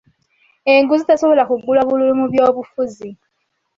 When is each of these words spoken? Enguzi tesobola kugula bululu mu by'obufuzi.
Enguzi 0.73 1.03
tesobola 1.07 1.43
kugula 1.49 1.81
bululu 1.87 2.13
mu 2.19 2.25
by'obufuzi. 2.31 3.09